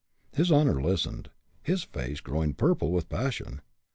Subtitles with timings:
[0.33, 1.29] His honor listened,
[1.61, 3.61] his face growing purple with passion.